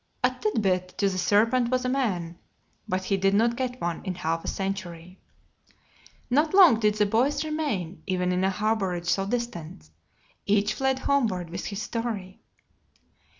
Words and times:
A 0.23 0.31
tidbit 0.33 0.97
to 0.97 1.09
the 1.09 1.19
serpent 1.19 1.69
was 1.69 1.85
a 1.85 1.89
man, 1.89 2.39
but 2.89 3.03
he 3.03 3.17
did 3.17 3.35
not 3.35 3.55
get 3.55 3.79
one 3.79 4.03
in 4.03 4.15
half 4.15 4.43
a 4.43 4.47
century. 4.47 5.19
Not 6.27 6.55
long 6.55 6.79
did 6.79 6.95
the 6.95 7.05
boys 7.05 7.45
remain 7.45 8.01
even 8.07 8.31
in 8.31 8.43
a 8.43 8.49
harborage 8.49 9.05
so 9.05 9.27
distant. 9.27 9.91
Each 10.47 10.73
fled 10.73 10.97
homeward 10.97 11.51
with 11.51 11.65
his 11.67 11.83
story. 11.83 12.41